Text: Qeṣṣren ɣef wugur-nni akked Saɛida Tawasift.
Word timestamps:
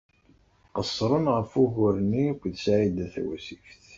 Qeṣṣren 0.75 1.25
ɣef 1.35 1.49
wugur-nni 1.57 2.23
akked 2.31 2.55
Saɛida 2.63 3.05
Tawasift. 3.13 3.81